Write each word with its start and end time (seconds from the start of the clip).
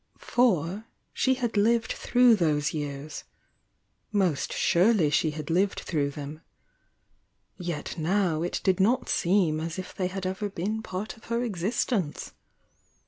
For 0.17 0.85
she 1.13 1.35
had 1.35 1.55
lived 1.55 1.91
through 1.91 2.33
those 2.35 2.73
years,— 2.73 3.23
most 4.11 4.51
surely 4.51 5.11
she 5.11 5.29
had 5.29 5.51
lived 5.51 5.81
through 5.81 6.09
them,— 6.09 6.41
yet 7.59 7.99
now 7.99 8.41
it 8.41 8.61
did 8.63 8.79
not 8.79 9.09
seem 9.09 9.59
as 9.59 9.77
if 9.77 9.93
they 9.93 10.07
had 10.07 10.25
ever 10.25 10.49
been 10.49 10.81
part 10.81 11.17
of 11.17 11.25
her 11.25 11.43
existence. 11.43 12.31